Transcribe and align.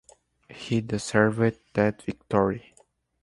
He 0.49 0.81
deserved 0.81 1.59
that 1.75 2.01
victory. 2.01 2.73